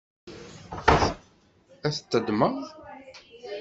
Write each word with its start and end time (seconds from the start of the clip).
Ad 1.87 1.93
t-teddmeḍ? 1.95 2.55